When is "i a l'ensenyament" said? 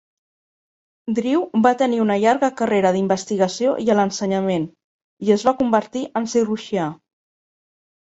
3.83-4.65